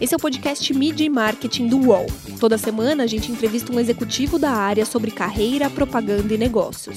[0.00, 2.06] Esse é o podcast Media e Marketing do UOL.
[2.40, 6.96] Toda semana a gente entrevista um executivo da área sobre carreira, propaganda e negócios.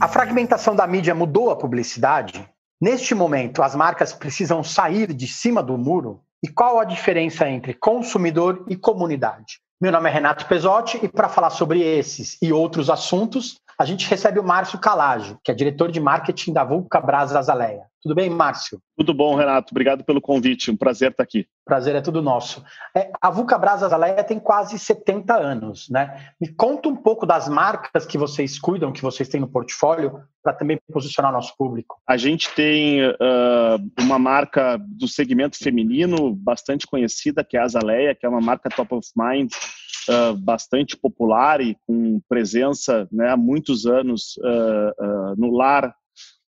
[0.00, 2.48] A fragmentação da mídia mudou a publicidade?
[2.80, 6.20] Neste momento, as marcas precisam sair de cima do muro?
[6.42, 9.60] E qual a diferença entre consumidor e comunidade?
[9.80, 14.08] Meu nome é Renato Pesotti e para falar sobre esses e outros assuntos, a gente
[14.08, 17.86] recebe o Márcio Calaggio, que é diretor de marketing da Vulca Brasa Azaleia.
[18.02, 18.80] Tudo bem, Márcio?
[18.96, 19.68] Tudo bom, Renato.
[19.70, 20.72] Obrigado pelo convite.
[20.72, 21.46] Um prazer estar aqui.
[21.64, 22.64] Prazer é tudo nosso.
[22.96, 26.30] É, a Vulca Brasa Azaleia tem quase 70 anos, né?
[26.40, 30.52] Me conta um pouco das marcas que vocês cuidam, que vocês têm no portfólio, para
[30.52, 31.96] também posicionar nosso público.
[32.04, 33.14] A gente tem uh,
[34.00, 38.68] uma marca do segmento feminino bastante conhecida, que é a Azaleia, que é uma marca
[38.68, 39.52] top of mind
[40.08, 45.94] uh, bastante popular e com presença né, há muitos anos uh, uh, no lar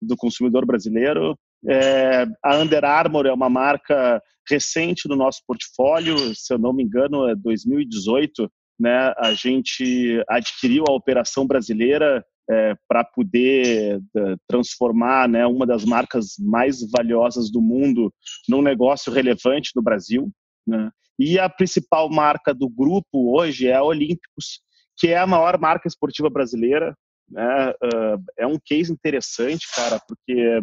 [0.01, 1.39] do consumidor brasileiro.
[1.67, 6.83] É, a Under Armour é uma marca recente no nosso portfólio, se eu não me
[6.83, 8.51] engano, é 2018.
[8.79, 14.01] Né, a gente adquiriu a operação brasileira é, para poder
[14.49, 18.13] transformar né, uma das marcas mais valiosas do mundo
[18.49, 20.29] num negócio relevante no Brasil.
[20.67, 20.91] Né?
[21.19, 24.61] E a principal marca do grupo hoje é a Olímpicos,
[24.97, 26.97] que é a maior marca esportiva brasileira.
[27.29, 27.71] Né?
[27.71, 30.61] Uh, é um case interessante, cara, porque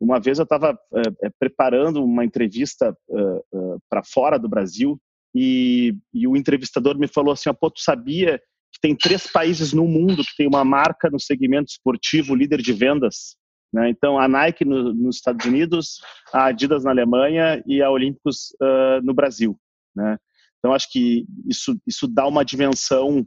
[0.00, 4.98] uma vez eu estava uh, preparando uma entrevista uh, para fora do Brasil
[5.34, 8.38] e, e, o entrevistador me falou assim: Pô, tu sabia
[8.72, 12.72] que tem três países no mundo que tem uma marca no segmento esportivo líder de
[12.72, 13.36] vendas?
[13.72, 13.88] Né?
[13.90, 16.00] Então, a Nike no, nos Estados Unidos,
[16.32, 18.56] a Adidas na Alemanha e a Olímpicos
[19.04, 19.56] no Brasil.
[20.00, 20.18] Né?
[20.58, 23.20] Então, acho que isso, isso dá uma dimensão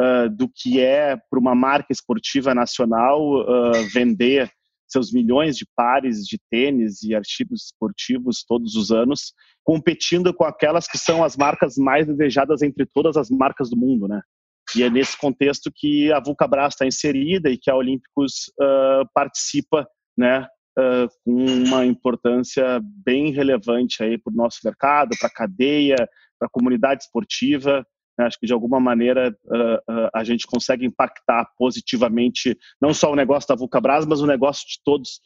[0.00, 4.50] uh, do que é para uma marca esportiva nacional uh, vender
[4.88, 10.88] seus milhões de pares de tênis e artigos esportivos todos os anos, competindo com aquelas
[10.88, 14.20] que são as marcas mais desejadas entre todas as marcas do mundo, né?
[14.74, 19.86] E é nesse contexto que a Vulcabras está inserida e que a Olímpicos uh, participa,
[20.16, 20.46] né,
[20.78, 25.96] uh, com uma importância bem relevante aí para o nosso mercado, para a cadeia,
[26.40, 27.86] para a comunidade esportiva.
[28.18, 28.26] Né?
[28.26, 33.16] Acho que de alguma maneira uh, uh, a gente consegue impactar positivamente não só o
[33.16, 35.20] negócio da Vulcabras, mas o negócio de todos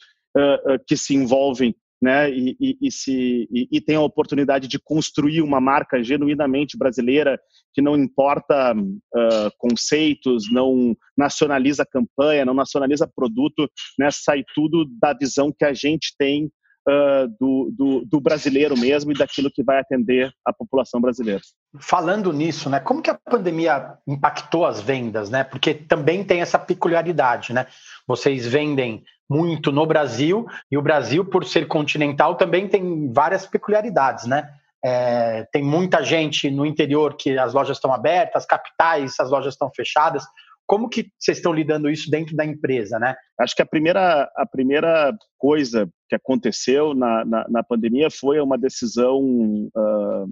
[0.85, 5.41] que se envolvem né, e, e, e, se, e, e tem a oportunidade de construir
[5.41, 7.39] uma marca genuinamente brasileira
[7.73, 15.13] que não importa uh, conceitos, não nacionaliza campanha, não nacionaliza produto, né, sai tudo da
[15.13, 16.49] visão que a gente tem
[16.87, 21.41] uh, do, do, do, brasileiro mesmo e daquilo que vai atender a população brasileira.
[21.79, 25.43] Falando nisso, né, como que a pandemia impactou as vendas, né?
[25.43, 27.67] Porque também tem essa peculiaridade, né?
[28.07, 34.25] Vocês vendem muito no Brasil e o Brasil, por ser continental, também tem várias peculiaridades,
[34.25, 34.49] né?
[34.83, 39.71] É, tem muita gente no interior que as lojas estão abertas, capitais, as lojas estão
[39.75, 40.23] fechadas.
[40.67, 43.15] Como que vocês estão lidando isso dentro da empresa, né?
[43.39, 48.57] Acho que a primeira, a primeira coisa que aconteceu na, na, na pandemia foi uma
[48.57, 50.27] decisão uh,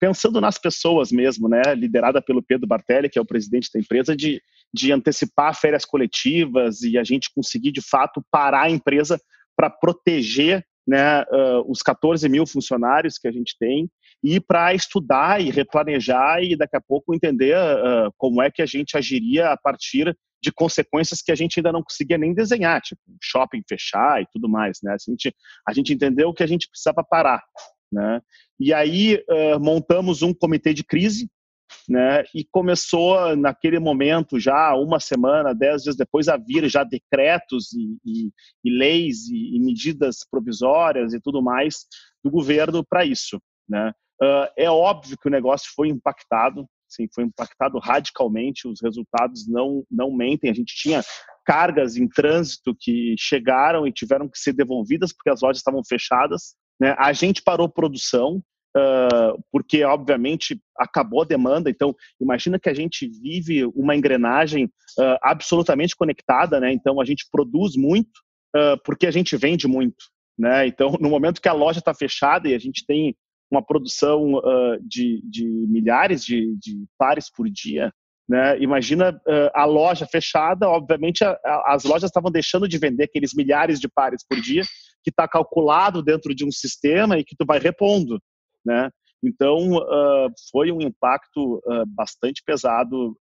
[0.00, 1.62] pensando nas pessoas mesmo, né?
[1.74, 4.40] Liderada pelo Pedro Bartelli, que é o presidente da empresa, de,
[4.72, 9.20] de antecipar férias coletivas e a gente conseguir de fato parar a empresa
[9.56, 13.88] para proteger né, uh, os 14 mil funcionários que a gente tem
[14.24, 18.66] e para estudar e replanejar e daqui a pouco entender uh, como é que a
[18.66, 23.00] gente agiria a partir de consequências que a gente ainda não conseguia nem desenhar, tipo
[23.22, 24.94] shopping fechar e tudo mais, né?
[24.94, 25.34] A gente,
[25.68, 27.42] a gente entendeu que a gente precisava parar,
[27.92, 28.22] né?
[28.58, 31.28] E aí uh, montamos um comitê de crise,
[31.86, 32.24] né?
[32.34, 37.98] E começou naquele momento já uma semana, dez dias depois a vir já decretos e,
[38.02, 38.30] e,
[38.64, 41.84] e leis e, e medidas provisórias e tudo mais
[42.24, 43.92] do governo para isso, né?
[44.22, 49.84] Uh, é óbvio que o negócio foi impactado, sim, foi impactado radicalmente, os resultados não,
[49.90, 50.50] não mentem.
[50.50, 51.02] A gente tinha
[51.44, 56.54] cargas em trânsito que chegaram e tiveram que ser devolvidas porque as lojas estavam fechadas.
[56.80, 56.94] Né?
[56.98, 58.42] A gente parou produção,
[58.76, 61.68] uh, porque, obviamente, acabou a demanda.
[61.68, 66.72] Então, imagina que a gente vive uma engrenagem uh, absolutamente conectada, né?
[66.72, 68.22] Então, a gente produz muito
[68.84, 69.96] porque a gente vende muito.
[70.38, 70.66] Né?
[70.66, 73.16] Então, no momento que a loja está fechada e a gente tem
[73.50, 77.92] uma produção uh, de, de, milhares de, de, pares por dia.
[78.28, 78.58] Né?
[78.60, 83.34] Imagina uh, a loja fechada, obviamente a, a, as lojas estavam deixando de vender aqueles
[83.34, 84.62] milhares de pares por dia,
[85.02, 88.20] que está calculado dentro de um sistema e que tu vai repondo.
[88.64, 88.90] Né?
[89.22, 93.16] Então, uh, foi um impacto bastante pesado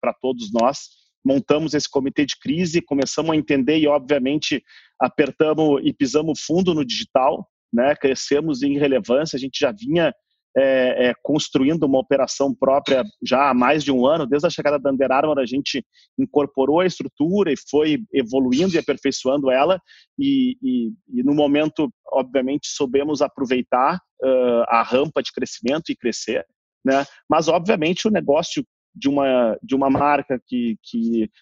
[0.00, 0.88] para todos nós
[1.24, 4.62] montamos esse comitê de crise, começamos a entender e, obviamente,
[5.00, 7.94] apertamos e pisamos fundo no digital, né?
[7.96, 10.14] crescemos em relevância, a gente já vinha
[10.56, 14.78] é, é, construindo uma operação própria já há mais de um ano, desde a chegada
[14.78, 15.84] da Under Armour, a gente
[16.16, 19.80] incorporou a estrutura e foi evoluindo e aperfeiçoando ela,
[20.16, 26.46] e, e, e no momento, obviamente, soubemos aproveitar uh, a rampa de crescimento e crescer,
[26.84, 27.04] né?
[27.28, 30.78] mas, obviamente, o negócio de uma, de uma marca que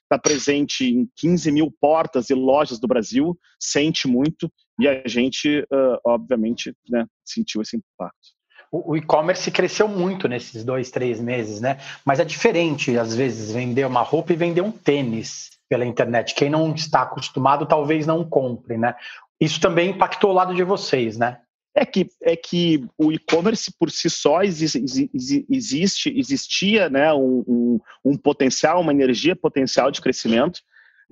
[0.03, 5.61] está presente em 15 mil portas e lojas do Brasil sente muito e a gente,
[5.73, 8.33] uh, obviamente, né, sentiu esse impacto
[8.73, 11.79] o, e-commerce cresceu muito nesses dois, três meses, né?
[12.07, 16.35] Mas é diferente, às vezes, vender uma roupa e vender um tênis pela internet.
[16.35, 18.95] Quem não está acostumado talvez não compre, né?
[19.39, 21.39] Isso também impactou o lado de vocês, né?
[21.75, 25.11] É que, é que o e-commerce por si só existe,
[25.51, 30.61] existe existia né, um, um, um potencial, uma energia potencial de crescimento,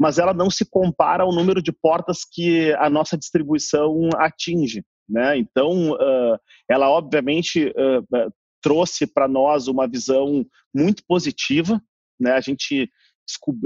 [0.00, 4.82] mas ela não se compara ao número de portas que a nossa distribuição atinge.
[5.06, 5.36] Né?
[5.36, 6.38] Então, uh,
[6.70, 8.32] ela obviamente uh,
[8.62, 10.42] trouxe para nós uma visão
[10.74, 11.78] muito positiva.
[12.18, 12.32] Né?
[12.32, 12.90] A gente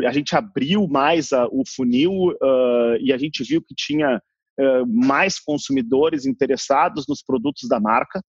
[0.05, 4.21] a gente abriu mais a, o funil uh, e a gente viu que tinha
[4.87, 8.23] mais consumidores interessados nos produtos da marca.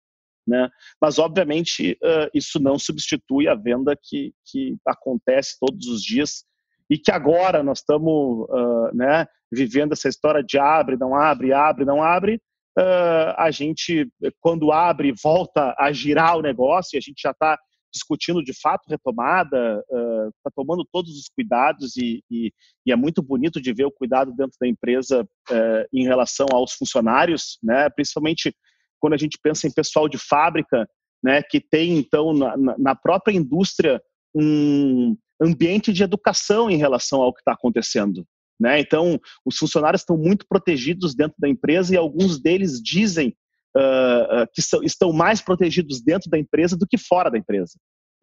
[0.48, 0.68] Né?
[1.00, 2.00] Mas, obviamente,
[2.34, 6.44] isso não substitui a venda que, que acontece todos os dias
[6.90, 8.48] e que agora nós estamos
[8.94, 12.42] né, vivendo essa história de abre, não abre, abre, não abre,
[12.78, 14.08] uh, a gente,
[14.40, 17.58] quando abre, volta a girar o negócio e a gente já está
[17.92, 22.52] discutindo de fato retomada, está uh, tomando todos os cuidados e, e,
[22.86, 26.74] e, é muito bonito de ver o cuidado dentro da empresa uh, em relação aos
[26.74, 27.90] funcionários, né?
[27.90, 28.54] principalmente
[29.00, 30.86] quando a gente pensa em pessoal de fábrica,
[31.24, 31.42] né?
[31.42, 34.02] que tem então na, na própria indústria
[34.36, 38.26] um ambiente de educação em relação ao que está acontecendo.
[38.60, 38.80] Né?
[38.80, 43.36] Então, os funcionários estão muito protegidos dentro da empresa e alguns deles dizem
[43.76, 47.74] uh, uh, que são, estão mais protegidos dentro da empresa do que fora da empresa.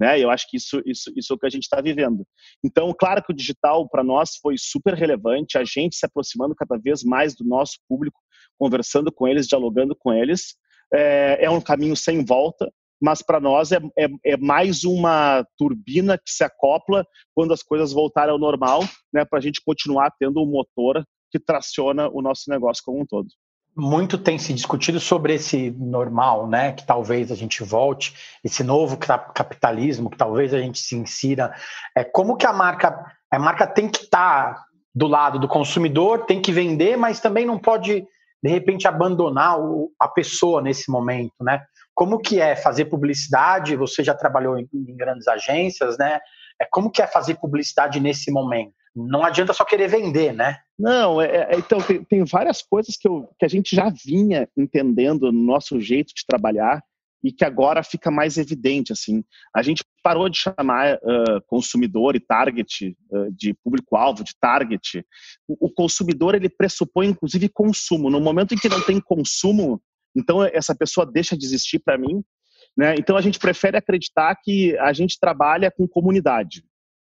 [0.00, 0.18] Né?
[0.18, 2.26] Eu acho que isso, isso, isso é o que a gente está vivendo.
[2.64, 6.76] Então, claro que o digital para nós foi super relevante, a gente se aproximando cada
[6.78, 8.18] vez mais do nosso público,
[8.58, 10.56] conversando com eles, dialogando com eles.
[10.92, 12.72] É, é um caminho sem volta,
[13.02, 17.04] mas para nós é, é, é, mais uma turbina que se acopla
[17.34, 21.40] quando as coisas voltarem ao normal, né, para a gente continuar tendo um motor que
[21.40, 23.26] traciona o nosso negócio como um todo.
[23.74, 26.72] Muito tem se discutido sobre esse normal, né?
[26.72, 28.14] Que talvez a gente volte,
[28.44, 31.54] esse novo capitalismo, que talvez a gente se insira.
[31.96, 34.64] É como que a marca, a marca tem que estar tá
[34.94, 38.06] do lado do consumidor, tem que vender, mas também não pode
[38.42, 39.56] de repente abandonar
[39.98, 41.64] a pessoa nesse momento, né?
[41.94, 43.76] Como que é fazer publicidade?
[43.76, 46.20] Você já trabalhou em, em grandes agências, né?
[46.60, 48.72] É como que é fazer publicidade nesse momento?
[48.94, 50.58] Não adianta só querer vender, né?
[50.78, 54.48] Não, é, é, então tem, tem, várias coisas que, eu, que a gente já vinha
[54.56, 56.82] entendendo no nosso jeito de trabalhar
[57.24, 59.24] e que agora fica mais evidente assim.
[59.54, 65.06] A gente parou de chamar uh, consumidor e target uh, de público-alvo, de target.
[65.46, 68.10] O, o, consumidor ele pressupõe inclusive consumo.
[68.10, 69.80] No momento em que não tem consumo,
[70.14, 72.22] então essa pessoa deixa de existir para mim.
[72.76, 72.94] Né?
[72.96, 76.64] Então a gente prefere acreditar que a gente trabalha com comunidade.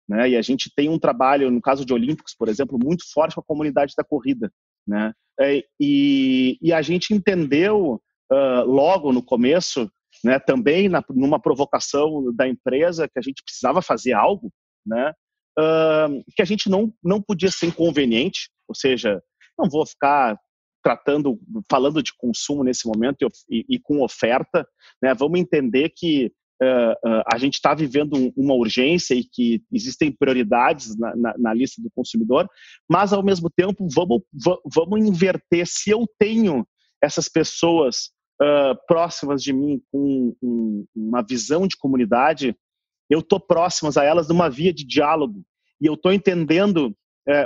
[0.08, 0.30] Né?
[0.30, 3.42] E a gente tem um trabalho, no caso de Olímpicos, por exemplo, muito forte com
[3.42, 4.52] a comunidade da corrida.
[4.88, 5.14] Né?
[5.40, 8.02] É, e, e a gente entendeu
[8.32, 9.90] uh, logo no começo
[10.24, 14.52] né, também na, numa provocação da empresa que a gente precisava fazer algo,
[14.86, 15.14] né,
[15.58, 19.22] uh, que a gente não, não podia ser inconveniente, ou seja,
[19.58, 20.38] não vou ficar
[20.84, 24.68] tratando, falando de consumo nesse momento e, e, com oferta,
[25.02, 26.32] né, vamos entender que
[26.62, 31.54] uh, uh, a gente está vivendo uma urgência e que existem prioridades na, na, na,
[31.54, 32.48] lista do consumidor,
[32.90, 34.22] mas ao mesmo tempo vamos,
[34.66, 35.66] vamos inverter.
[35.66, 36.66] Se eu tenho
[37.02, 42.56] essas pessoas uh, próximas de mim, com um, uma visão de comunidade,
[43.10, 45.44] eu estou próximas a elas numa via de diálogo
[45.82, 46.96] e eu estou entendendo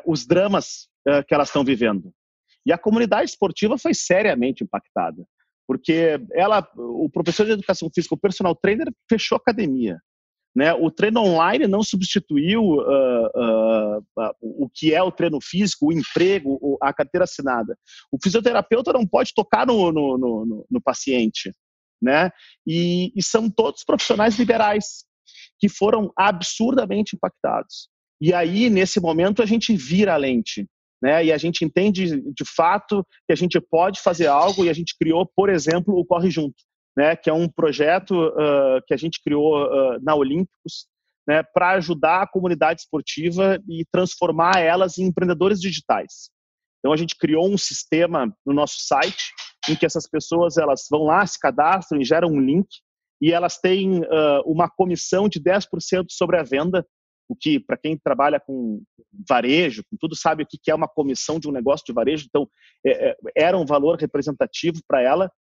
[0.05, 0.87] os dramas
[1.27, 2.13] que elas estão vivendo.
[2.65, 5.25] E a comunidade esportiva foi seriamente impactada,
[5.67, 9.99] porque ela, o professor de educação física, o personal trainer, fechou a academia.
[10.55, 10.71] Né?
[10.73, 15.91] O treino online não substituiu uh, uh, uh, o que é o treino físico, o
[15.91, 17.75] emprego, a carteira assinada.
[18.11, 21.51] O fisioterapeuta não pode tocar no, no, no, no paciente.
[21.99, 22.29] Né?
[22.67, 25.05] E, e, são todos profissionais liberais
[25.57, 27.89] que foram absurdamente impactados.
[28.21, 30.67] E aí, nesse momento, a gente vira a lente.
[31.03, 31.25] Né?
[31.25, 34.95] E a gente entende de fato que a gente pode fazer algo e a gente
[34.97, 36.55] criou, por exemplo, o Corre Junto
[36.95, 40.87] né, que é um projeto uh, que a gente criou uh, na Olímpicos,
[41.27, 46.29] né, para ajudar a comunidade esportiva e transformar elas em empreendedores digitais.
[46.79, 49.31] Então a gente criou um sistema no nosso site
[49.69, 52.67] em que essas pessoas elas vão lá, se cadastram e geram um link
[53.21, 56.85] e elas têm uh, uma comissão de 10% sobre a venda,
[57.27, 58.81] o que para quem trabalha com
[59.27, 62.49] varejo, com tudo sabe o que é uma comissão de um negócio de varejo, então
[62.85, 65.31] é, é, era um valor representativo para ela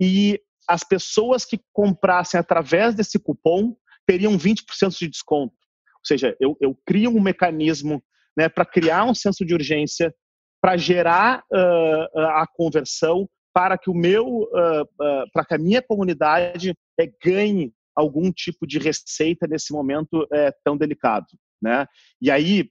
[0.00, 3.76] e as pessoas que comprassem através desse cupom
[4.06, 5.54] teriam 20% de desconto.
[5.54, 8.02] Ou seja, eu, eu crio um mecanismo
[8.36, 10.14] né, para criar um senso de urgência,
[10.60, 15.82] para gerar uh, a conversão, para que o meu, uh, uh, para que a minha
[15.82, 21.26] comunidade é, ganhe algum tipo de receita nesse momento é, tão delicado.
[21.62, 21.86] Né?
[22.20, 22.68] E aí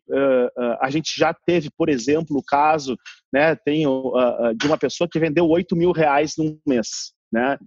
[0.80, 2.96] a gente já teve, por exemplo, o caso,
[3.34, 3.86] né, tem
[4.56, 7.58] de uma pessoa que vendeu 8 mil reais num mês, né?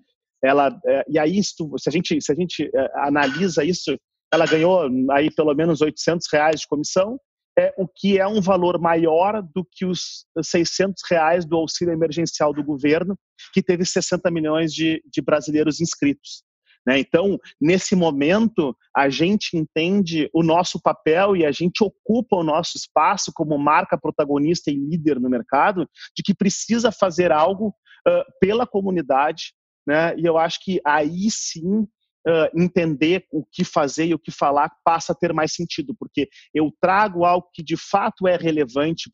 [0.44, 0.70] ela
[1.08, 1.54] e aí se
[1.86, 3.96] a gente se a gente analisa isso
[4.32, 7.18] ela ganhou aí pelo menos 800 reais de comissão
[7.58, 12.52] é o que é um valor maior do que os 600 reais do auxílio emergencial
[12.52, 13.18] do governo
[13.52, 16.42] que teve 60 milhões de, de brasileiros inscritos
[16.86, 16.98] né?
[16.98, 22.76] Então, nesse momento, a gente entende o nosso papel e a gente ocupa o nosso
[22.76, 28.66] espaço como marca protagonista e líder no mercado, de que precisa fazer algo uh, pela
[28.66, 29.52] comunidade
[29.86, 30.16] né?
[30.18, 31.86] E eu acho que aí sim
[32.26, 36.28] Uh, entender o que fazer e o que falar passa a ter mais sentido, porque
[36.52, 39.08] eu trago algo que de fato é relevante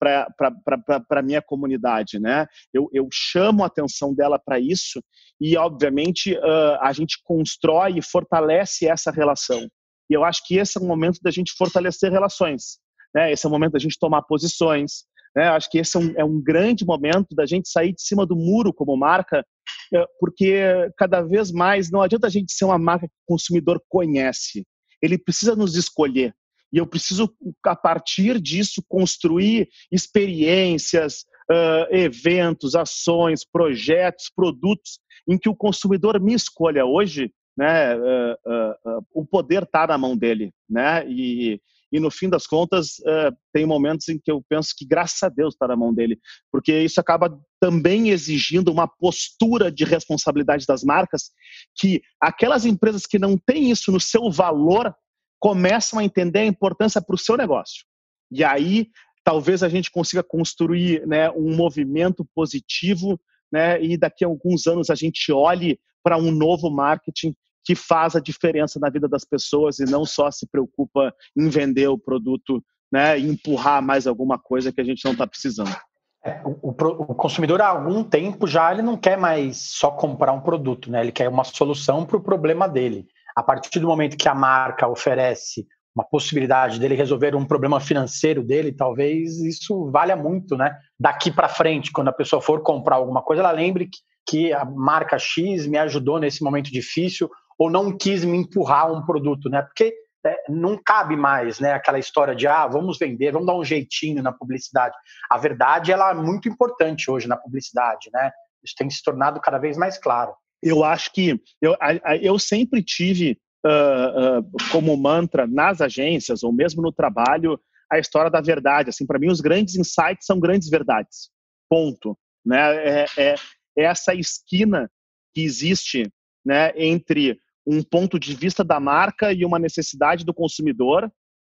[0.00, 2.18] para a minha comunidade.
[2.18, 2.44] Né?
[2.74, 5.00] Eu, eu chamo a atenção dela para isso
[5.40, 9.68] e, obviamente, uh, a gente constrói e fortalece essa relação.
[10.10, 12.78] E eu acho que esse é o momento da gente fortalecer relações.
[13.14, 13.32] Né?
[13.32, 15.04] Esse é o momento da gente tomar posições,
[15.36, 15.48] né?
[15.48, 18.34] Acho que esse é um, é um grande momento da gente sair de cima do
[18.34, 19.44] muro como marca,
[19.92, 20.58] é, porque
[20.96, 24.66] cada vez mais não adianta a gente ser uma marca que o consumidor conhece.
[25.02, 26.34] Ele precisa nos escolher.
[26.72, 27.32] E eu preciso,
[27.64, 36.34] a partir disso, construir experiências, uh, eventos, ações, projetos, produtos em que o consumidor me
[36.34, 37.30] escolha hoje.
[37.56, 40.52] Né, uh, uh, o poder está na mão dele.
[40.68, 41.60] Né, e,
[41.96, 45.30] e no fim das contas uh, tem momentos em que eu penso que graças a
[45.30, 46.18] Deus está na mão dele,
[46.52, 51.30] porque isso acaba também exigindo uma postura de responsabilidade das marcas,
[51.74, 54.94] que aquelas empresas que não têm isso no seu valor
[55.40, 57.84] começam a entender a importância para o seu negócio.
[58.30, 58.88] E aí
[59.24, 63.18] talvez a gente consiga construir né, um movimento positivo
[63.50, 67.34] né, e daqui a alguns anos a gente olhe para um novo marketing
[67.66, 71.88] que faz a diferença na vida das pessoas e não só se preocupa em vender
[71.88, 75.76] o produto né, e empurrar mais alguma coisa que a gente não está precisando.
[76.24, 80.40] É, o, o, consumidor há algum tempo já ele não quer mais só comprar um
[80.40, 81.00] produto, né?
[81.00, 83.06] Ele quer uma solução para o problema dele.
[83.36, 88.42] A partir do momento que a marca oferece uma possibilidade dele resolver um problema financeiro
[88.42, 90.76] dele, talvez isso valha muito, né?
[90.98, 94.64] Daqui para frente, quando a pessoa for comprar alguma coisa, ela lembre que, que a
[94.64, 99.62] marca X me ajudou nesse momento difícil ou não quis me empurrar um produto, né?
[99.62, 99.94] Porque
[100.26, 101.72] é, não cabe mais, né?
[101.72, 104.94] Aquela história de ah, vamos vender, vamos dar um jeitinho na publicidade.
[105.30, 108.30] A verdade ela é muito importante hoje na publicidade, né?
[108.64, 110.34] Isso tem se tornado cada vez mais claro.
[110.62, 111.76] Eu acho que eu,
[112.20, 117.60] eu sempre tive uh, uh, como mantra nas agências ou mesmo no trabalho
[117.90, 118.90] a história da verdade.
[118.90, 121.30] Assim, para mim, os grandes insights são grandes verdades.
[121.68, 122.18] Ponto.
[122.44, 122.58] Né?
[122.58, 123.34] É, é,
[123.78, 124.90] é essa esquina
[125.34, 126.10] que existe
[126.44, 131.10] né, entre um ponto de vista da marca e uma necessidade do consumidor,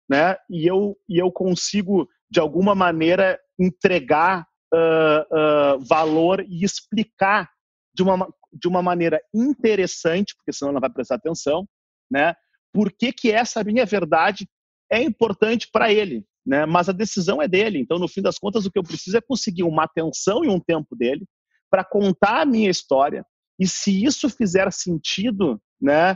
[0.10, 0.38] né?
[0.50, 7.50] E eu, e eu consigo, de alguma maneira, entregar uh, uh, valor e explicar
[7.94, 11.68] de uma, de uma maneira interessante, porque senão ela vai prestar atenção,
[12.10, 12.34] né?
[12.74, 14.48] Por que, que essa minha verdade
[14.92, 16.66] é importante para ele, né?
[16.66, 17.80] Mas a decisão é dele.
[17.80, 20.60] Então, no fim das contas, o que eu preciso é conseguir uma atenção e um
[20.60, 21.26] tempo dele
[21.70, 23.26] para contar a minha história.
[23.60, 26.16] E se isso fizer sentido né?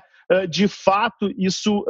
[0.49, 1.83] De fato, isso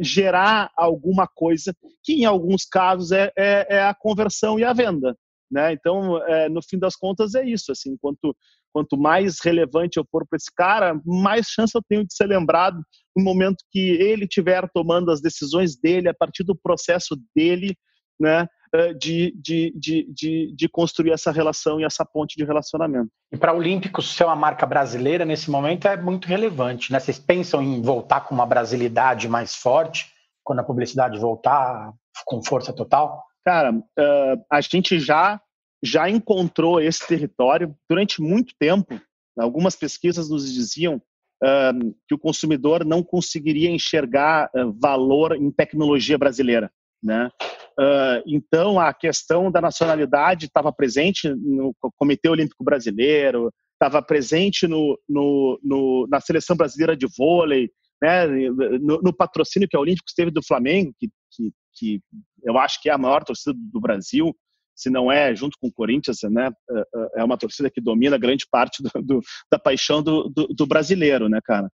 [0.00, 1.72] gerar alguma coisa
[2.02, 5.16] que, em alguns casos, é, é, é a conversão e a venda.
[5.50, 5.72] Né?
[5.72, 7.70] Então, é, no fim das contas, é isso.
[7.70, 8.36] Assim, quanto,
[8.72, 12.82] quanto mais relevante eu for para esse cara, mais chance eu tenho de ser lembrado
[13.16, 17.76] no momento que ele estiver tomando as decisões dele, a partir do processo dele,
[18.18, 18.48] né?
[18.74, 23.08] Eh, de, de, de, de, de construir essa relação e essa ponte de relacionamento.
[23.30, 26.98] E para Olímpicos ser uma marca brasileira nesse momento é muito relevante, né?
[26.98, 30.12] Vocês pensam em voltar com uma brasilidade mais forte
[30.42, 31.92] quando a publicidade voltar
[32.24, 33.22] com força total?
[33.44, 35.40] Cara, uh, a gente já
[35.80, 39.00] já encontrou esse território durante muito tempo.
[39.38, 46.18] Algumas pesquisas nos diziam uh, que o consumidor não conseguiria enxergar uh, valor em tecnologia
[46.18, 46.72] brasileira.
[47.00, 47.30] Né?
[47.78, 54.98] Uh, então, a questão da nacionalidade estava presente no Comitê Olímpico Brasileiro, estava presente no,
[55.08, 58.26] no, no, na Seleção Brasileira de Vôlei, né?
[58.26, 62.00] no, no, patrocínio que a Olímpico teve do Flamengo, que, que, que,
[62.44, 64.34] eu acho que é a maior torcida do Brasil,
[64.76, 66.50] se não é, junto com o Corinthians, né?
[66.70, 70.66] É, é, é uma torcida que domina grande parte do, do, da paixão do, do,
[70.66, 71.70] brasileiro, né, cara?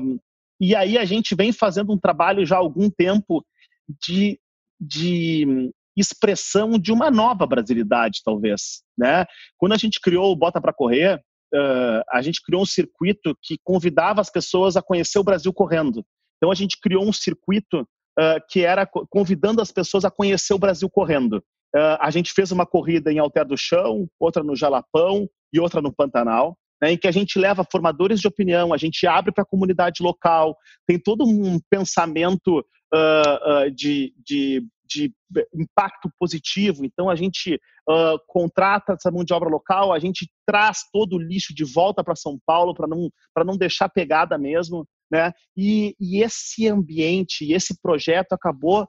[0.00, 0.18] Um,
[0.60, 3.44] e aí a gente vem fazendo um trabalho já há algum tempo
[3.88, 4.38] de,
[4.80, 8.82] de expressão de uma nova brasilidade, talvez.
[8.96, 9.24] Né?
[9.58, 11.16] Quando a gente criou o Bota para Correr,
[11.54, 16.04] uh, a gente criou um circuito que convidava as pessoas a conhecer o Brasil correndo.
[16.36, 20.58] Então a gente criou um circuito uh, que era convidando as pessoas a conhecer o
[20.58, 21.38] Brasil correndo.
[21.74, 25.82] Uh, a gente fez uma corrida em Alter do Chão, outra no Jalapão e outra
[25.82, 29.42] no Pantanal né, em que a gente leva formadores de opinião, a gente abre para
[29.42, 30.56] a comunidade local,
[30.86, 35.12] tem todo um pensamento uh, uh, de, de, de,
[35.54, 36.84] impacto positivo.
[36.84, 37.54] Então, a gente
[37.88, 42.02] uh, contrata essa mão de obra local, a gente traz todo o lixo de volta
[42.02, 43.10] para São Paulo para não,
[43.44, 44.86] não deixar pegada mesmo.
[45.10, 45.32] Né?
[45.56, 48.86] E, e esse ambiente, esse projeto acabou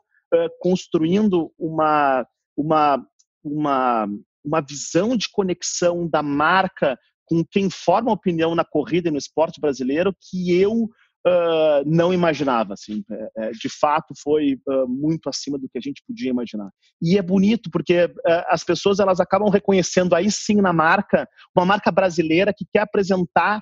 [0.62, 3.06] construindo uma, uma,
[3.44, 4.08] uma,
[4.46, 9.60] uma visão de conexão da marca com quem forma opinião na corrida e no esporte
[9.62, 10.90] brasileiro que eu
[11.28, 12.74] uh, não imaginava.
[12.74, 16.70] Assim, é, é, de fato, foi uh, muito acima do que a gente podia imaginar.
[17.02, 18.12] E é bonito porque uh,
[18.48, 23.62] as pessoas elas acabam reconhecendo aí sim na marca uma marca brasileira que quer apresentar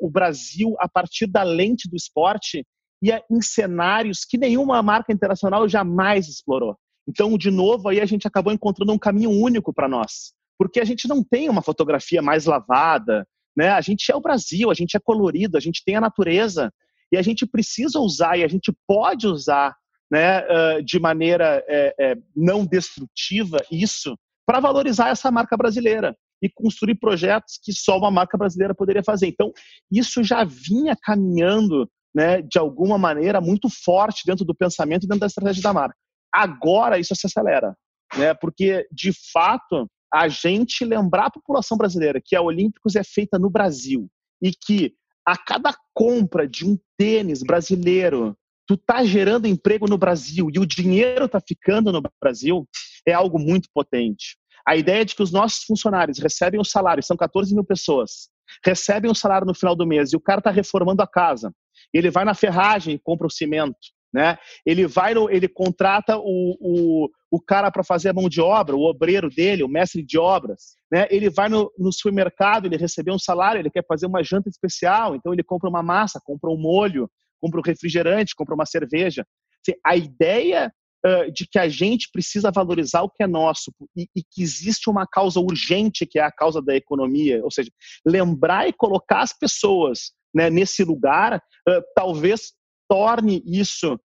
[0.00, 2.66] o Brasil a partir da lente do esporte
[3.00, 6.76] e em cenários que nenhuma marca internacional jamais explorou.
[7.08, 10.32] Então, de novo, aí a gente acabou encontrando um caminho único para nós
[10.62, 13.70] porque a gente não tem uma fotografia mais lavada, né?
[13.70, 16.72] A gente é o Brasil, a gente é colorido, a gente tem a natureza
[17.12, 19.74] e a gente precisa usar e a gente pode usar,
[20.10, 20.42] né,
[20.82, 24.16] de maneira é, é, não destrutiva isso
[24.46, 29.28] para valorizar essa marca brasileira e construir projetos que só uma marca brasileira poderia fazer.
[29.28, 29.52] Então,
[29.90, 35.20] isso já vinha caminhando, né, de alguma maneira muito forte dentro do pensamento e dentro
[35.20, 35.96] da estratégia da marca.
[36.34, 37.76] Agora isso se acelera,
[38.16, 38.32] né?
[38.32, 43.48] Porque de fato a gente lembrar a população brasileira que a Olímpicos é feita no
[43.48, 44.08] Brasil
[44.42, 44.94] e que
[45.26, 50.66] a cada compra de um tênis brasileiro, tu tá gerando emprego no Brasil e o
[50.66, 52.68] dinheiro tá ficando no Brasil,
[53.06, 54.36] é algo muito potente.
[54.66, 58.28] A ideia de que os nossos funcionários recebem o salário, são 14 mil pessoas,
[58.64, 61.52] recebem o salário no final do mês e o cara está reformando a casa.
[61.92, 63.78] Ele vai na ferragem e compra o cimento.
[64.12, 64.36] Né?
[64.66, 68.76] Ele vai, no, ele contrata o, o, o cara para fazer a mão de obra,
[68.76, 70.76] o obreiro dele, o mestre de obras.
[70.92, 71.06] Né?
[71.10, 75.16] Ele vai no, no supermercado, ele recebeu um salário, ele quer fazer uma janta especial,
[75.16, 79.26] então ele compra uma massa, compra um molho, compra um refrigerante, compra uma cerveja.
[79.66, 80.70] Assim, a ideia
[81.06, 84.90] uh, de que a gente precisa valorizar o que é nosso e, e, que existe
[84.90, 87.70] uma causa urgente que é a causa da economia, ou seja,
[88.04, 92.52] lembrar e colocar as pessoas né, nesse lugar, uh, talvez
[92.86, 93.98] torne isso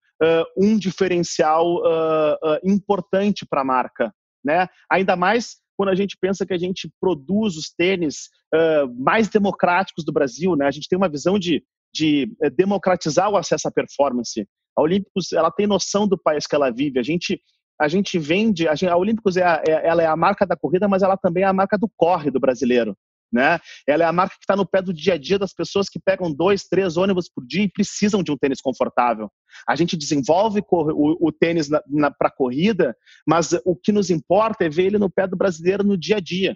[0.57, 4.67] um diferencial uh, uh, importante para a marca, né?
[4.91, 8.29] Ainda mais quando a gente pensa que a gente produz os tênis
[8.97, 10.65] mais democráticos do Brasil, né?
[10.65, 14.47] A gente tem uma visão de, de eh, democratizar o acesso à performance.
[14.75, 16.97] A Olímpicos, ela tem noção do país que ela vive.
[16.99, 17.39] A gente
[17.79, 20.57] a gente vende, a, gente, a Olímpicos é, a, é, ela é a marca da
[20.57, 22.97] corrida, mas ela também é a marca do corre do brasileiro.
[23.31, 23.59] Né?
[23.85, 25.99] Ela é a marca que está no pé do dia a dia das pessoas que
[25.99, 29.29] pegam dois, três ônibus por dia e precisam de um tênis confortável.
[29.67, 31.69] A gente desenvolve o, o tênis
[32.17, 32.95] para corrida,
[33.27, 36.19] mas o que nos importa é ver ele no pé do brasileiro no dia a
[36.21, 36.55] dia.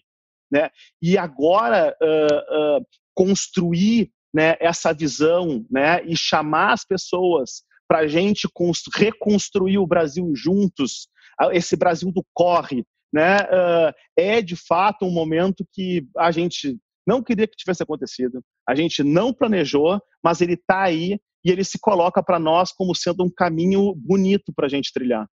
[0.52, 0.70] Né?
[1.02, 8.08] E agora uh, uh, construir né, essa visão né, e chamar as pessoas para a
[8.08, 8.48] gente
[8.96, 11.10] reconstruir o Brasil juntos,
[11.52, 17.22] esse Brasil do corre, né, uh, é de fato um momento que a gente não
[17.22, 21.80] queria que tivesse acontecido, a gente não planejou, mas ele está aí e ele se
[21.80, 25.28] coloca para nós como sendo um caminho bonito para a gente trilhar.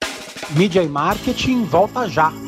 [0.57, 2.48] Mídia e marketing volta já.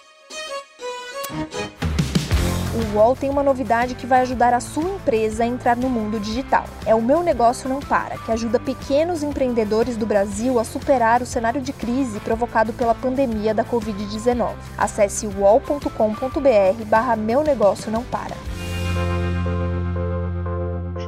[2.73, 6.19] O UOL tem uma novidade que vai ajudar a sua empresa a entrar no mundo
[6.19, 6.65] digital.
[6.85, 11.25] É o Meu Negócio Não Para, que ajuda pequenos empreendedores do Brasil a superar o
[11.25, 14.55] cenário de crise provocado pela pandemia da Covid-19.
[14.77, 18.35] Acesse uol.com.br barra Meu Negócio Não Para.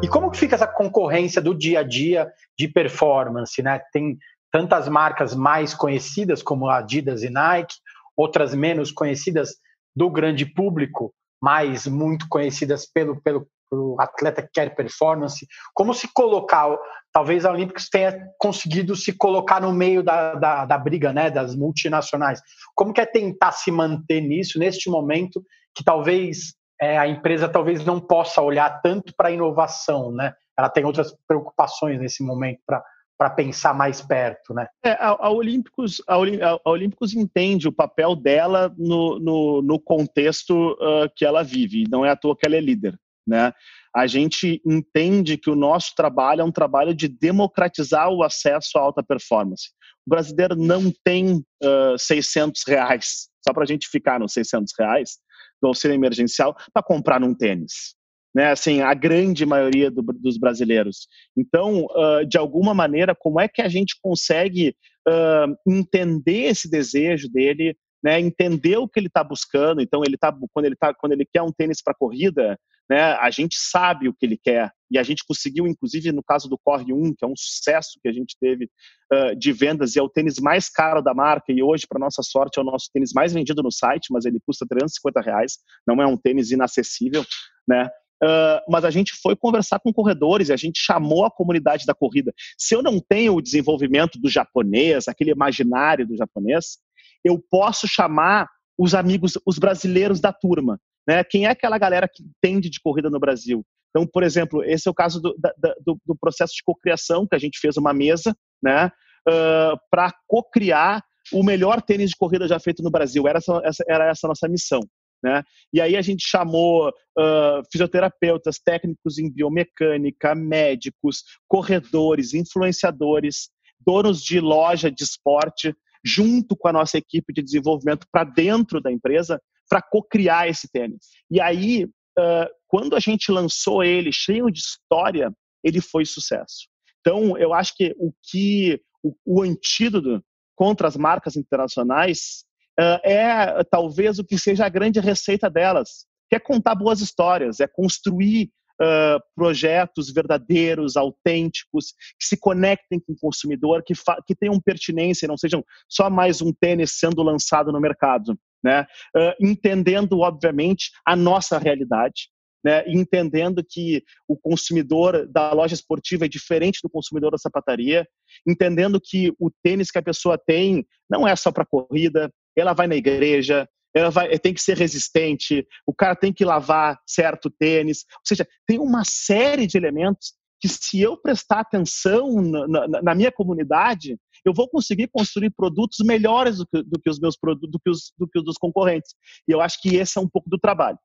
[0.02, 3.80] E como que fica essa concorrência do dia a dia de performance, né?
[3.94, 4.18] Tem
[4.52, 7.76] tantas marcas mais conhecidas como Adidas e Nike,
[8.18, 9.56] outras menos conhecidas
[9.96, 15.48] do grande público, mas muito conhecidas pelo, pelo, pelo atleta que quer performance.
[15.74, 16.78] Como se colocar,
[17.12, 21.56] talvez a Olímpicos tenha conseguido se colocar no meio da, da, da briga né, das
[21.56, 22.42] multinacionais.
[22.76, 25.44] Como que é tentar se manter nisso, neste momento
[25.76, 30.34] que talvez é, a empresa talvez não possa olhar tanto para a inovação, né?
[30.58, 32.84] Ela tem outras preocupações nesse momento para
[33.18, 34.68] para pensar mais perto, né?
[34.84, 40.72] É, a, a, Olímpicos, a, a, Olímpicos entende o papel dela no, no, no contexto
[40.74, 41.86] uh, que ela vive.
[41.90, 43.54] Não é à toa que ela é líder, né?
[43.96, 48.82] A gente entende que o nosso trabalho é um trabalho de democratizar o acesso à
[48.82, 49.70] alta performance.
[50.06, 55.18] O brasileiro não tem uh, 600 reais, só para a gente ficar nos 600 reais,
[55.62, 57.96] do auxílio emergencial para comprar um tênis.
[58.36, 61.08] Né, assim, a grande maioria do, dos brasileiros.
[61.38, 64.76] Então, uh, de alguma maneira, como é que a gente consegue
[65.08, 69.82] uh, entender esse desejo dele, né, entender o que ele está buscando?
[69.82, 72.58] Então, ele tá, quando ele tá, quando ele quer um tênis para corrida,
[72.90, 76.48] né, a gente sabe o que ele quer e a gente conseguiu, inclusive no caso
[76.48, 78.70] do Corre 1, que é um sucesso que a gente teve
[79.12, 82.22] uh, de vendas e é o tênis mais caro da marca e hoje, para nossa
[82.22, 86.02] sorte, é o nosso tênis mais vendido no site, mas ele custa 350 reais, não
[86.02, 87.26] é um tênis inacessível,
[87.68, 87.90] né?
[88.24, 91.94] Uh, mas a gente foi conversar com corredores e a gente chamou a comunidade da
[91.94, 92.34] corrida.
[92.58, 96.78] Se eu não tenho o desenvolvimento do japonês, aquele imaginário do japonês,
[97.24, 100.80] eu posso chamar os amigos, os brasileiros da turma.
[101.06, 101.22] Né?
[101.24, 103.66] Quem é aquela galera que entende de corrida no Brasil?
[103.90, 105.54] Então, por exemplo, esse é o caso do, da,
[105.86, 108.90] do, do processo de cocriação, que a gente fez uma mesa né,
[109.28, 113.28] uh, para cocriar o melhor tênis de corrida já feito no Brasil.
[113.28, 114.80] Era essa, era essa nossa missão.
[115.24, 115.42] Né?
[115.72, 124.40] E aí a gente chamou uh, fisioterapeutas, técnicos em biomecânica, médicos, corredores, influenciadores, donos de
[124.40, 125.74] loja de esporte,
[126.06, 131.08] junto com a nossa equipe de desenvolvimento para dentro da empresa, para co-criar esse tênis.
[131.32, 135.32] E aí, uh, quando a gente lançou ele cheio de história,
[135.64, 136.68] ele foi sucesso.
[137.00, 140.22] Então, eu acho que o que o, o antídoto
[140.56, 142.46] contra as marcas internacionais
[142.80, 147.68] é talvez o que seja a grande receita delas, que é contar boas histórias, é
[147.68, 148.50] construir
[148.82, 153.94] uh, projetos verdadeiros, autênticos, que se conectem com o consumidor, que,
[154.26, 158.38] que tenham pertinência, não sejam só mais um tênis sendo lançado no mercado.
[158.64, 158.86] Né?
[159.16, 162.30] Uh, entendendo, obviamente, a nossa realidade,
[162.64, 168.08] né, entendendo que o consumidor da loja esportiva é diferente do consumidor da sapataria,
[168.48, 172.88] entendendo que o tênis que a pessoa tem não é só para corrida, ela vai
[172.88, 178.06] na igreja, ela vai, tem que ser resistente, o cara tem que lavar certo tênis,
[178.14, 183.16] ou seja, tem uma série de elementos que se eu prestar atenção na, na, na
[183.16, 187.70] minha comunidade, eu vou conseguir construir produtos melhores do que, do que os meus produtos,
[187.70, 189.14] do que os, do que os dos concorrentes.
[189.48, 190.98] E eu acho que esse é um pouco do trabalho.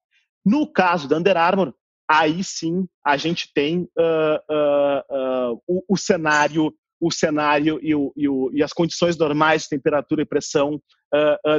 [0.45, 1.75] No caso da Under Armour,
[2.09, 8.13] aí sim a gente tem uh, uh, uh, o, o, cenário, o cenário e, o,
[8.17, 10.81] e, o, e, as condições normais de temperatura e pressão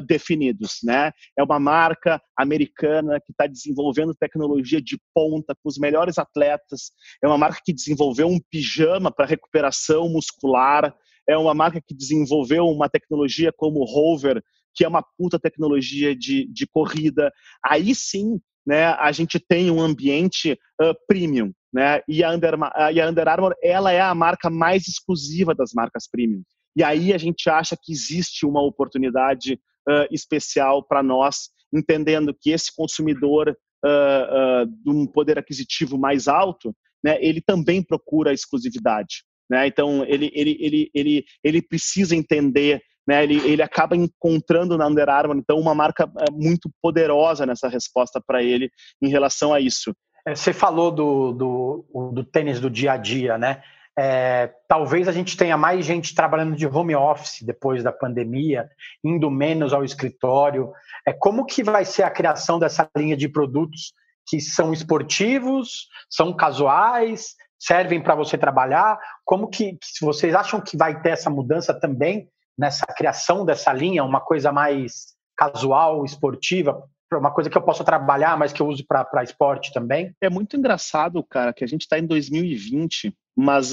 [0.06, 1.12] definidos, né?
[1.38, 6.92] É uma marca americana que está desenvolvendo tecnologia de ponta com os melhores atletas.
[7.24, 10.96] É uma marca que desenvolveu um pijama para recuperação muscular.
[11.28, 14.42] É uma marca que desenvolveu uma tecnologia como o Rover,
[14.76, 17.32] que é uma puta tecnologia de, de corrida.
[17.66, 22.02] Aí sim né, a gente tem um ambiente uh, premium, né?
[22.08, 22.56] E a, Under,
[22.94, 26.44] e a Under Armour, ela é a marca mais exclusiva das marcas premium.
[26.76, 32.52] E aí a gente acha que existe uma oportunidade uh, especial para nós, entendendo que
[32.52, 39.24] esse consumidor uh, de um poder aquisitivo mais alto, né, ele também procura exclusividade.
[39.50, 39.68] Né?
[39.68, 45.10] Então, ele, ele, ele, ele, ele precisa entender né, ele, ele acaba encontrando na Under
[45.10, 48.70] Armour, então, uma marca é, muito poderosa nessa resposta para ele
[49.02, 49.96] em relação a isso.
[50.28, 53.64] É, você falou do, do, do tênis do dia a dia, né?
[53.98, 58.70] É, talvez a gente tenha mais gente trabalhando de home office depois da pandemia,
[59.04, 60.72] indo menos ao escritório.
[61.04, 63.92] É, como que vai ser a criação dessa linha de produtos
[64.28, 69.00] que são esportivos, são casuais, servem para você trabalhar?
[69.26, 74.04] Como que, que vocês acham que vai ter essa mudança também nessa criação dessa linha,
[74.04, 78.86] uma coisa mais casual, esportiva, uma coisa que eu possa trabalhar, mas que eu uso
[78.86, 80.14] para esporte também?
[80.22, 83.72] É muito engraçado, cara, que a gente está em 2020, mas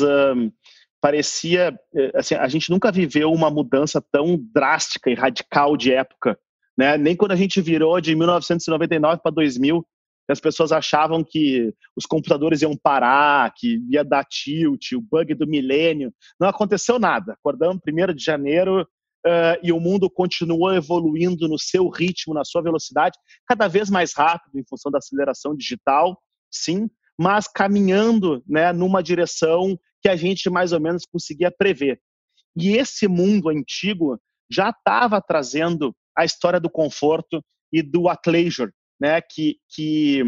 [1.00, 6.38] parecia eh, assim, a gente nunca viveu uma mudança tão drástica e radical de época,
[6.78, 6.96] né?
[6.96, 9.84] Nem quando a gente virou de 1999 para 2000,
[10.28, 15.46] as pessoas achavam que os computadores iam parar, que ia dar tilt, o bug do
[15.46, 16.12] milênio.
[16.38, 17.34] Não aconteceu nada.
[17.34, 22.62] Acordamos 1 de janeiro uh, e o mundo continuou evoluindo no seu ritmo, na sua
[22.62, 29.02] velocidade, cada vez mais rápido em função da aceleração digital, sim, mas caminhando né, numa
[29.02, 32.00] direção que a gente mais ou menos conseguia prever.
[32.56, 34.18] E esse mundo antigo
[34.50, 40.22] já estava trazendo a história do conforto e do athleisure, né, que, que,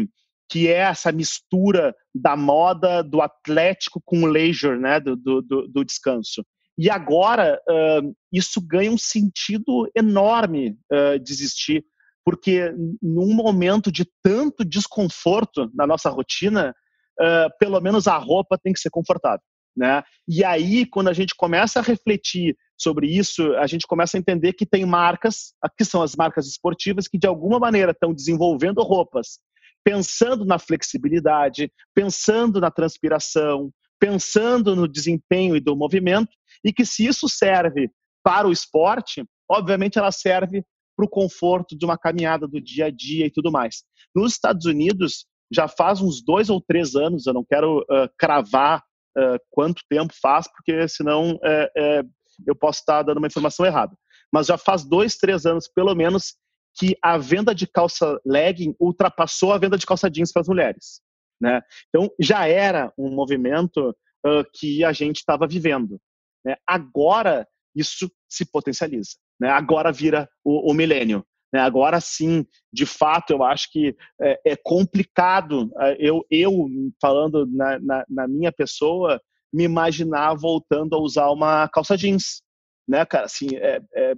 [0.49, 5.85] que é essa mistura da moda, do atlético com o leisure, né, do, do, do
[5.85, 6.43] descanso.
[6.77, 11.83] E agora uh, isso ganha um sentido enorme uh, de existir,
[12.23, 16.73] porque num momento de tanto desconforto na nossa rotina,
[17.19, 19.41] uh, pelo menos a roupa tem que ser confortável.
[19.79, 20.03] Né?
[20.27, 24.51] E aí, quando a gente começa a refletir sobre isso, a gente começa a entender
[24.51, 29.39] que tem marcas, que são as marcas esportivas, que de alguma maneira estão desenvolvendo roupas,
[29.81, 37.05] pensando na flexibilidade, pensando na transpiração, pensando no desempenho e do movimento, e que se
[37.05, 37.89] isso serve
[38.21, 40.61] para o esporte, obviamente ela serve
[40.93, 43.83] para o conforto de uma caminhada do dia a dia e tudo mais.
[44.13, 48.83] Nos Estados Unidos, já faz uns dois ou três anos, eu não quero uh, cravar
[49.17, 52.03] uh, quanto tempo faz, porque senão é, é,
[52.47, 53.95] eu posso estar dando uma informação errada.
[54.31, 56.35] Mas já faz dois, três anos, pelo menos,
[56.77, 61.01] que a venda de calça legging ultrapassou a venda de calça jeans para as mulheres.
[61.41, 61.61] Né?
[61.87, 65.99] Então, já era um movimento uh, que a gente estava vivendo.
[66.45, 66.55] Né?
[66.67, 69.11] Agora, isso se potencializa.
[69.39, 69.49] Né?
[69.49, 71.25] Agora vira o, o milênio.
[71.53, 71.59] Né?
[71.59, 76.67] Agora sim, de fato, eu acho que é, é complicado é, eu, eu
[77.01, 79.19] falando na, na, na, minha pessoa,
[79.51, 82.41] me imaginar voltando a usar uma calça jeans.
[82.87, 83.25] Né, cara?
[83.25, 84.11] Assim, é, é,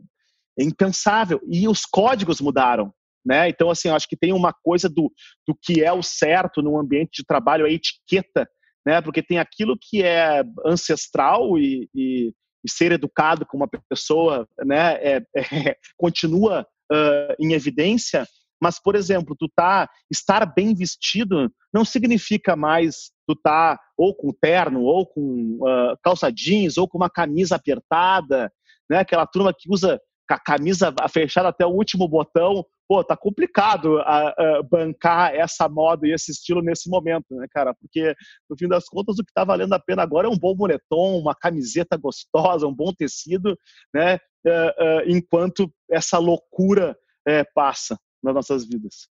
[0.59, 1.41] é impensável.
[1.47, 2.93] E os códigos mudaram.
[3.25, 3.49] Né?
[3.49, 5.11] Então, assim, eu acho que tem uma coisa do,
[5.47, 8.49] do que é o certo num ambiente de trabalho, a etiqueta,
[8.85, 8.99] né?
[8.99, 12.33] Porque tem aquilo que é ancestral e, e,
[12.65, 14.93] e ser educado com uma pessoa, né?
[14.95, 18.27] É, é, continua uh, em evidência,
[18.61, 24.31] mas, por exemplo, tu tá, estar bem vestido não significa mais tu tá ou com
[24.31, 28.51] terno, ou com uh, calça jeans, ou com uma camisa apertada,
[28.89, 28.99] né?
[28.99, 29.99] Aquela turma que usa
[30.33, 36.07] a camisa fechada até o último botão, pô, tá complicado a, a bancar essa moda
[36.07, 37.73] e esse estilo nesse momento, né, cara?
[37.73, 38.15] Porque,
[38.49, 41.17] no fim das contas, o que tá valendo a pena agora é um bom moletom,
[41.17, 43.57] uma camiseta gostosa, um bom tecido,
[43.93, 44.15] né?
[44.45, 49.07] Uh, uh, enquanto essa loucura uh, passa nas nossas vidas.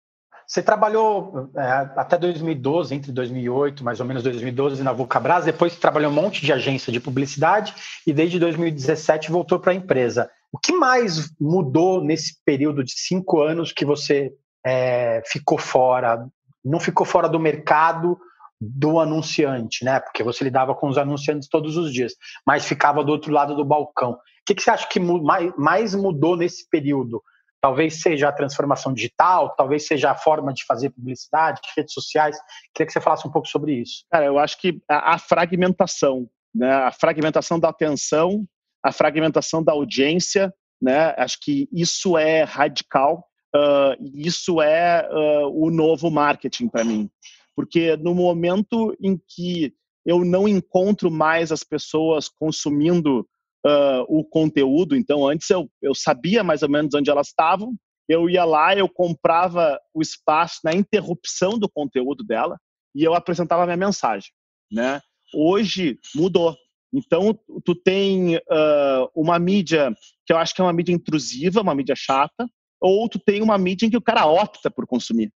[0.49, 1.62] Você trabalhou é,
[1.95, 6.51] até 2012, entre 2008, mais ou menos 2012, na Vulcabras, depois trabalhou um monte de
[6.51, 10.27] agência de publicidade e desde 2017 voltou para a empresa.
[10.51, 14.33] O que mais mudou nesse período de cinco anos que você
[14.65, 16.27] é, ficou fora?
[16.63, 18.17] Não ficou fora do mercado
[18.59, 19.99] do anunciante, né?
[19.99, 22.13] Porque você lidava com os anunciantes todos os dias,
[22.45, 24.12] mas ficava do outro lado do balcão.
[24.12, 27.23] O que, que você acha que mais mudou nesse período?
[27.62, 32.38] Talvez seja a transformação digital, talvez seja a forma de fazer publicidade, redes sociais.
[32.73, 34.05] Queria que você falasse um pouco sobre isso.
[34.09, 36.71] Cara, eu acho que a, a fragmentação, né?
[36.71, 38.45] a fragmentação da atenção,
[38.89, 41.13] a fragmentação da audiência, né?
[41.17, 43.25] acho que isso é radical,
[43.56, 47.10] uh, isso é uh, o novo marketing para mim.
[47.56, 49.73] Porque no momento em que
[50.06, 53.28] eu não encontro mais as pessoas consumindo
[53.65, 54.95] uh, o conteúdo.
[54.95, 57.75] Então, antes eu, eu sabia mais ou menos onde elas estavam,
[58.08, 62.58] eu ia lá, eu comprava o espaço na interrupção do conteúdo dela
[62.95, 64.32] e eu apresentava a minha mensagem,
[64.71, 64.99] né?
[65.34, 66.56] Hoje mudou.
[66.93, 69.93] Então, tu tem uh, uma mídia
[70.25, 72.47] que eu acho que é uma mídia intrusiva, uma mídia chata,
[72.82, 75.32] ou tu tem uma mídia em que o cara opta por consumir.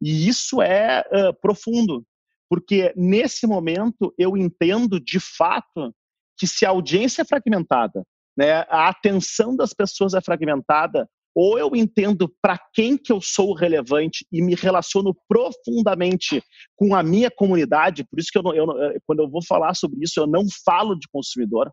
[0.00, 2.04] E isso é uh, profundo,
[2.48, 5.94] porque nesse momento eu entendo de fato
[6.36, 8.04] que se a audiência é fragmentada,
[8.36, 13.54] né, a atenção das pessoas é fragmentada, ou eu entendo para quem que eu sou
[13.54, 16.42] relevante e me relaciono profundamente
[16.76, 20.02] com a minha comunidade, por isso que eu, não, eu quando eu vou falar sobre
[20.02, 21.70] isso, eu não falo de consumidor,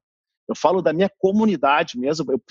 [0.47, 2.31] eu falo da minha comunidade mesmo.
[2.31, 2.41] Eu,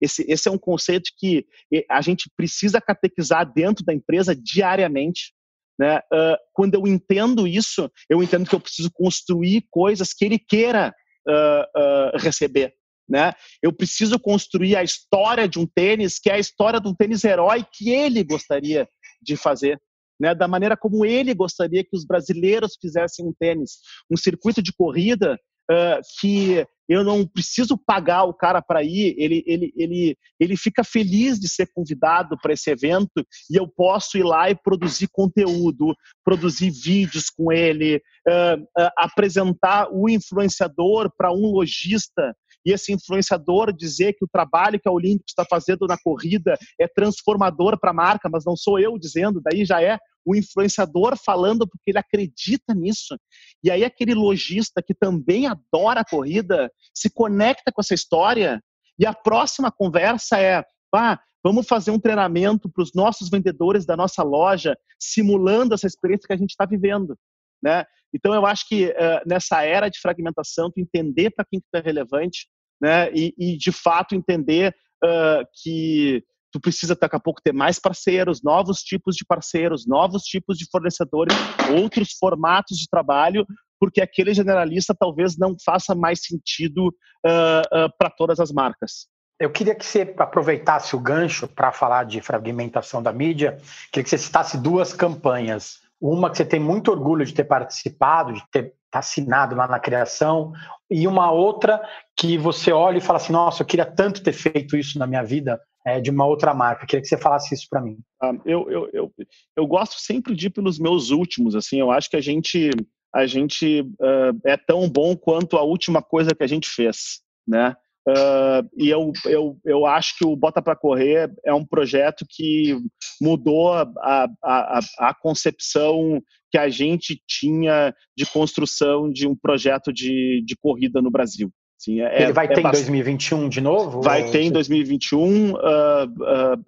[0.00, 1.46] esse, esse é um conceito que
[1.88, 5.32] a gente precisa catequizar dentro da empresa diariamente.
[5.78, 5.98] Né?
[5.98, 10.92] Uh, quando eu entendo isso, eu entendo que eu preciso construir coisas que ele queira
[11.28, 12.74] uh, uh, receber.
[13.08, 13.32] Né?
[13.62, 17.22] Eu preciso construir a história de um tênis que é a história de um tênis
[17.24, 18.88] herói que ele gostaria
[19.22, 19.80] de fazer.
[20.20, 24.72] Né, da maneira como ele gostaria que os brasileiros fizessem um tênis, um circuito de
[24.72, 25.36] corrida
[25.68, 30.84] uh, que eu não preciso pagar o cara para ir, ele, ele, ele, ele fica
[30.84, 35.94] feliz de ser convidado para esse evento e eu posso ir lá e produzir conteúdo,
[36.22, 37.96] produzir vídeos com ele,
[38.28, 44.80] uh, uh, apresentar o influenciador para um lojista e esse influenciador dizer que o trabalho
[44.80, 48.78] que a Olímpico está fazendo na corrida é transformador para a marca, mas não sou
[48.78, 53.18] eu dizendo, daí já é o influenciador falando porque ele acredita nisso.
[53.62, 58.62] E aí aquele lojista que também adora a corrida se conecta com essa história
[58.98, 63.96] e a próxima conversa é, ah, vamos fazer um treinamento para os nossos vendedores da
[63.96, 67.18] nossa loja, simulando essa experiência que a gente está vivendo.
[67.62, 67.84] Né?
[68.14, 71.80] Então, eu acho que uh, nessa era de fragmentação, tu entender para quem tu é
[71.80, 72.46] relevante
[72.80, 73.10] né?
[73.12, 74.74] e, e de fato, entender
[75.04, 76.22] uh, que
[76.52, 80.66] tu precisa daqui a pouco ter mais parceiros, novos tipos de parceiros, novos tipos de
[80.70, 81.36] fornecedores,
[81.76, 83.44] outros formatos de trabalho,
[83.80, 89.08] porque aquele generalista talvez não faça mais sentido uh, para todas as marcas.
[89.40, 93.58] Eu queria que você aproveitasse o gancho para falar de fragmentação da mídia.
[93.90, 95.80] Queria que você citasse duas campanhas.
[96.00, 100.52] Uma que você tem muito orgulho de ter participado, de ter assinado lá na criação,
[100.90, 101.82] e uma outra
[102.16, 105.22] que você olha e fala assim: nossa, eu queria tanto ter feito isso na minha
[105.22, 106.86] vida é, de uma outra marca.
[106.86, 107.98] Queria que você falasse isso para mim.
[108.20, 109.12] Ah, eu, eu, eu,
[109.56, 111.54] eu, gosto sempre de ir pelos meus últimos.
[111.54, 112.70] Assim, eu acho que a gente
[113.14, 117.76] a gente uh, é tão bom quanto a última coisa que a gente fez, né?
[118.06, 122.76] Uh, e eu, eu, eu acho que o Bota para Correr é um projeto que
[123.20, 130.42] mudou a, a, a, concepção que a gente tinha de construção de um projeto de,
[130.44, 131.50] de corrida no Brasil.
[131.78, 132.88] Sim, é, Ele vai é ter bastante...
[132.88, 134.02] em 2021 de novo?
[134.02, 135.52] Vai ter em 2021.
[135.52, 135.56] Uh, uh,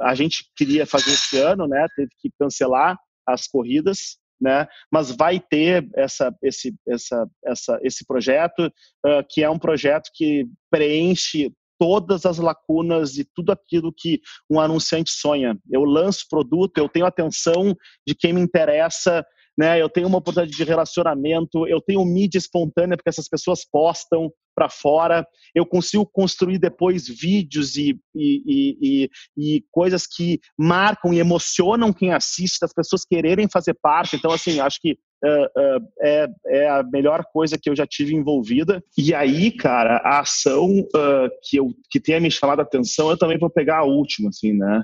[0.01, 1.87] a gente queria fazer esse ano, né?
[1.95, 4.67] Teve que cancelar as corridas, né?
[4.91, 10.47] Mas vai ter essa, esse, essa, essa, esse projeto uh, que é um projeto que
[10.71, 14.21] preenche todas as lacunas e tudo aquilo que
[14.51, 15.59] um anunciante sonha.
[15.71, 19.25] Eu lanço produto, eu tenho atenção de quem me interessa,
[19.57, 19.81] né?
[19.81, 24.71] Eu tenho uma oportunidade de relacionamento, eu tenho mídia espontânea porque essas pessoas postam para
[24.71, 31.93] fora, eu consigo construir depois vídeos e, e, e, e, coisas que marcam e emocionam
[31.93, 34.17] quem assiste, das pessoas quererem fazer parte.
[34.17, 38.15] Então, assim, acho que uh, uh, é, é a melhor coisa que eu já tive
[38.15, 38.83] envolvida.
[38.97, 43.19] E aí, cara, a ação uh, que, eu, que tenha me chamado a atenção, eu
[43.19, 44.83] também vou pegar a última, assim, né?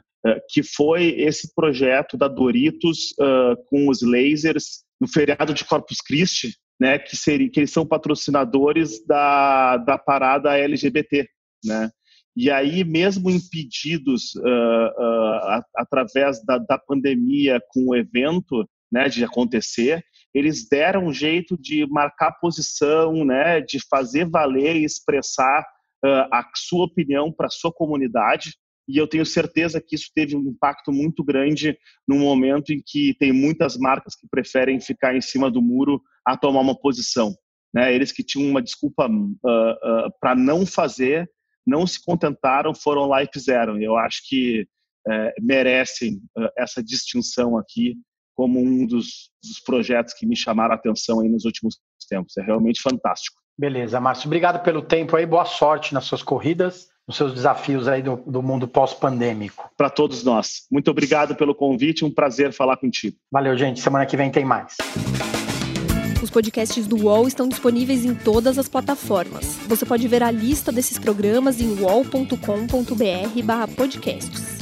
[0.50, 3.12] que foi esse projeto da Doritos
[3.68, 9.04] com os lasers no feriado de Corpus Christi, né, que, seria, que eles são patrocinadores
[9.04, 11.28] da, da parada LGBT,
[11.64, 11.90] né?
[12.36, 14.34] E aí, mesmo impedidos
[15.74, 21.86] através da, da pandemia com o evento né, de acontecer, eles deram um jeito de
[21.86, 25.62] marcar posição, né, de fazer valer e expressar
[26.04, 28.56] uh, a sua opinião para a sua comunidade.
[28.88, 33.14] E eu tenho certeza que isso teve um impacto muito grande no momento em que
[33.18, 37.34] tem muitas marcas que preferem ficar em cima do muro a tomar uma posição.
[37.72, 37.94] Né?
[37.94, 41.30] Eles que tinham uma desculpa uh, uh, para não fazer,
[41.64, 43.80] não se contentaram, foram lá e fizeram.
[43.80, 44.66] Eu acho que
[45.40, 46.22] merecem
[46.56, 47.96] essa distinção aqui
[48.34, 52.36] como um dos, dos, projetos que me chamaram a atenção aí nos últimos tempos.
[52.36, 53.40] É realmente fantástico.
[53.58, 54.26] Beleza, Márcio.
[54.26, 55.26] Obrigado pelo tempo aí.
[55.26, 59.70] Boa sorte nas suas corridas, nos seus desafios aí do, do mundo pós-pandêmico.
[59.76, 60.66] Para todos nós.
[60.70, 62.04] Muito obrigado pelo convite.
[62.04, 63.16] Um prazer falar contigo.
[63.30, 63.80] Valeu, gente.
[63.80, 64.76] Semana que vem tem mais.
[66.22, 69.56] Os podcasts do UOL estão disponíveis em todas as plataformas.
[69.66, 74.61] Você pode ver a lista desses programas em wall.com.br/podcasts.